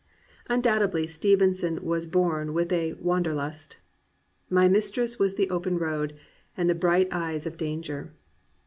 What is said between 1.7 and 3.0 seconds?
was born with a